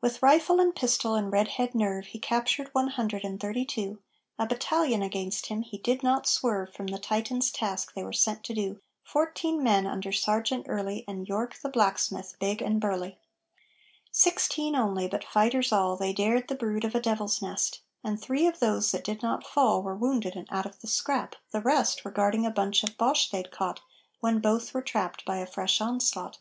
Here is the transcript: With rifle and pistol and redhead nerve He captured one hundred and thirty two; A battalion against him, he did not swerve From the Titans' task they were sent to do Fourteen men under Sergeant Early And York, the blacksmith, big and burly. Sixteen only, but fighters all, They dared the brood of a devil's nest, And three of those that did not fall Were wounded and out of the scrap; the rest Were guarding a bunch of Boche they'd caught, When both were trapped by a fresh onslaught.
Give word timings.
With 0.00 0.20
rifle 0.20 0.58
and 0.58 0.74
pistol 0.74 1.14
and 1.14 1.32
redhead 1.32 1.76
nerve 1.76 2.06
He 2.06 2.18
captured 2.18 2.70
one 2.74 2.88
hundred 2.88 3.22
and 3.22 3.38
thirty 3.38 3.64
two; 3.64 4.00
A 4.36 4.44
battalion 4.44 5.00
against 5.00 5.46
him, 5.46 5.62
he 5.62 5.78
did 5.78 6.02
not 6.02 6.26
swerve 6.26 6.74
From 6.74 6.88
the 6.88 6.98
Titans' 6.98 7.52
task 7.52 7.94
they 7.94 8.02
were 8.02 8.12
sent 8.12 8.42
to 8.46 8.52
do 8.52 8.80
Fourteen 9.04 9.62
men 9.62 9.86
under 9.86 10.10
Sergeant 10.10 10.66
Early 10.68 11.04
And 11.06 11.28
York, 11.28 11.60
the 11.62 11.68
blacksmith, 11.68 12.34
big 12.40 12.60
and 12.60 12.80
burly. 12.80 13.16
Sixteen 14.10 14.74
only, 14.74 15.06
but 15.06 15.22
fighters 15.22 15.70
all, 15.70 15.94
They 15.96 16.12
dared 16.12 16.48
the 16.48 16.56
brood 16.56 16.82
of 16.84 16.96
a 16.96 17.00
devil's 17.00 17.40
nest, 17.40 17.80
And 18.02 18.20
three 18.20 18.48
of 18.48 18.58
those 18.58 18.90
that 18.90 19.04
did 19.04 19.22
not 19.22 19.46
fall 19.46 19.84
Were 19.84 19.94
wounded 19.94 20.34
and 20.34 20.48
out 20.50 20.66
of 20.66 20.80
the 20.80 20.88
scrap; 20.88 21.36
the 21.52 21.60
rest 21.60 22.04
Were 22.04 22.10
guarding 22.10 22.44
a 22.44 22.50
bunch 22.50 22.82
of 22.82 22.98
Boche 22.98 23.30
they'd 23.30 23.52
caught, 23.52 23.82
When 24.18 24.40
both 24.40 24.74
were 24.74 24.82
trapped 24.82 25.24
by 25.24 25.36
a 25.36 25.46
fresh 25.46 25.80
onslaught. 25.80 26.38